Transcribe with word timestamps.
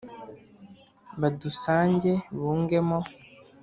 Badusange 1.19 2.11
bungemo 2.39 2.99